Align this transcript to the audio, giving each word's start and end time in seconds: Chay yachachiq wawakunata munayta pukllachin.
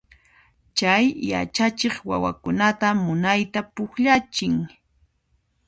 Chay 0.77 1.05
yachachiq 1.31 1.95
wawakunata 2.09 2.87
munayta 3.03 3.59
pukllachin. 3.73 4.55